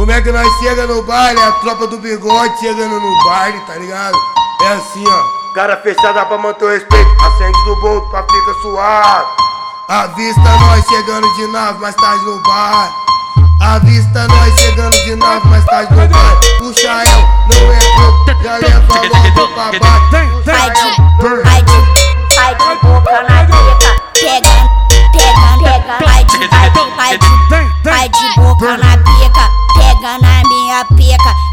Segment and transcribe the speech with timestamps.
[0.00, 1.38] Como é que nós chega no baile?
[1.42, 4.16] A tropa do bigode chegando no baile, tá ligado?
[4.62, 5.52] É assim, ó.
[5.54, 7.10] Cara fechada pra manter o respeito.
[7.22, 9.26] Acende do bolso pra ficar suave.
[9.90, 12.90] Avista nós chegando de nave, mais tarde no bar.
[13.60, 16.40] Avista nós chegando de nave, mais tarde no bar.
[16.60, 17.20] Puxa el,
[17.52, 17.79] não é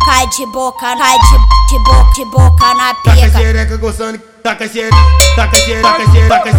[0.07, 3.39] Cai de boca, cai de, de boca, de boca na Taca pica.
[3.39, 4.95] xereca gostando, taca xereca,
[5.35, 6.53] taca xereca, taca xereca, taca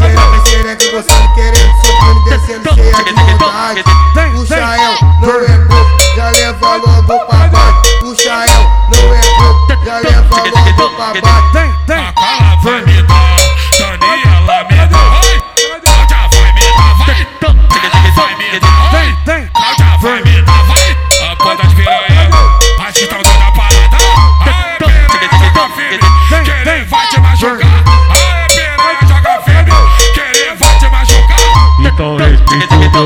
[0.44, 2.57] xereca, taca gostando, querendo, subindo, descendo,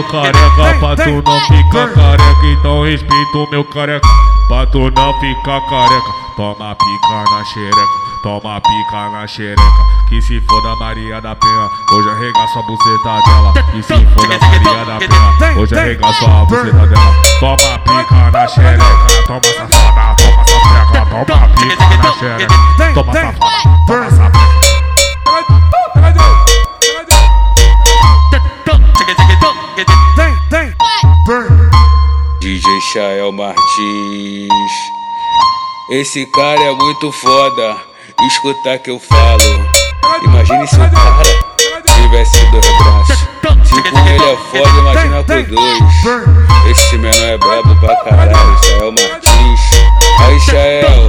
[0.03, 2.47] meu careca pra tu não ficar careca.
[2.47, 4.09] Então respeita o meu careca
[4.49, 6.23] pra tu não ficar careca.
[6.37, 7.87] Toma pica na xereca,
[8.23, 9.63] toma pica na xereca.
[10.09, 13.53] Que se for da Maria da Penha, hoje arregaço a buceta dela.
[13.71, 17.15] Que se for da Maria da Penha, hoje arregaço a buceta dela.
[17.41, 18.85] Toma pica na xereca,
[19.27, 22.55] toma safada, toma safada, toma pica na xereca.
[22.95, 23.62] Toma safada.
[32.63, 34.73] DJ Chael Martins.
[35.91, 37.77] Esse cara é muito foda.
[38.29, 39.43] Escutar que eu falo.
[40.23, 41.25] Imagine se o cara
[41.85, 43.19] tivesse dois braços.
[43.69, 46.71] Se com ele é foda, imagina com dois.
[46.71, 48.59] Esse menor é brabo pra caralho.
[48.65, 49.61] Chael Martins.
[50.21, 51.09] Aí, Chael.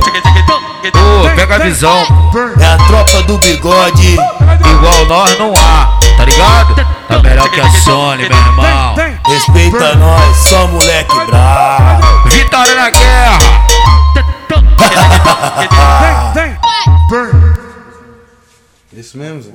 [0.90, 2.40] Ô, pega a visão, pô.
[2.60, 6.76] É a tropa do bigode, igual nós não há, tá ligado?
[7.08, 9.13] Tá melhor que a Sony, meu irmão.
[9.26, 12.30] Respeita nós, só moleque bravo.
[12.30, 13.38] Vitória na guerra!
[18.94, 19.52] Isso mesmo, Zé?